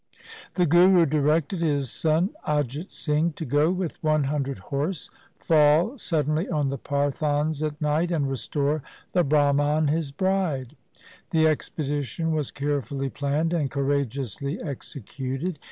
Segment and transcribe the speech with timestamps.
[0.55, 6.49] The Guru directed his son Ajit Singh to go with one hundred horse, fall suddenly
[6.49, 8.81] on the Pathans at night, and restore
[9.13, 10.75] the Brahman his bride.
[11.29, 15.59] The expedition was carefully planned and courageously executed.